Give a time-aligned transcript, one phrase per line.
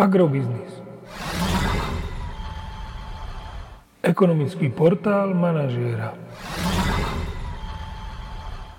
[0.00, 0.72] Agrobiznis.
[4.00, 6.16] Ekonomický portál manažéra.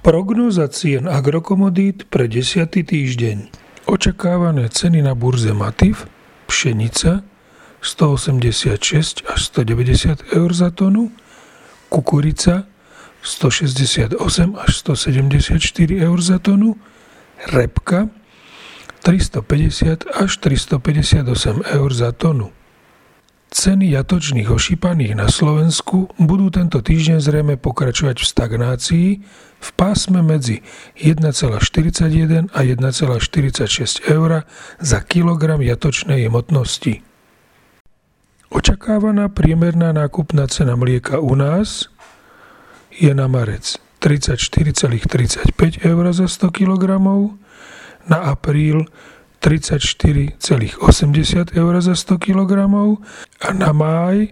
[0.01, 2.65] Prognóza cien agrokomodít pre 10.
[2.73, 3.37] týždeň.
[3.85, 6.09] Očakávané ceny na burze Matif,
[6.49, 7.21] pšenica
[7.85, 11.13] 186 až 190 eur za tonu,
[11.93, 12.65] kukurica
[13.21, 14.17] 168
[14.57, 16.81] až 174 eur za tonu,
[17.53, 18.09] repka
[19.01, 22.53] 350 až 358 eur za tonu.
[23.51, 29.07] Ceny jatočných ošípaných na Slovensku budú tento týždeň zrejme pokračovať v stagnácii
[29.59, 30.63] v pásme medzi
[30.95, 34.47] 1,41 a 1,46 eur
[34.79, 37.03] za kilogram jatočnej jemotnosti.
[38.51, 41.91] Očakávaná priemerná nákupná cena mlieka u nás
[42.95, 46.83] je na marec 34,35 eur za 100 kg,
[48.07, 48.87] na apríl
[49.41, 52.51] 34,80 eur za 100 kg
[53.41, 54.27] a na máj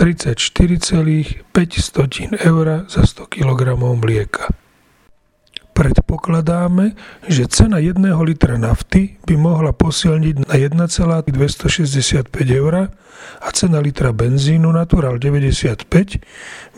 [0.00, 4.48] 34,5 eur za 100 kg mlieka.
[5.76, 6.96] Predpokladáme,
[7.28, 12.88] že cena 1 litra nafty by mohla posilniť na 1,265 eur
[13.40, 16.20] a cena litra benzínu Natural 95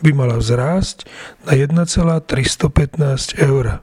[0.03, 1.05] by mala vzrásť
[1.47, 3.83] na 1,315 eur.